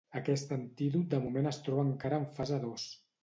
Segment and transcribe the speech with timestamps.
[0.19, 2.87] Aquest antídot de moment es troba encara en fase dos.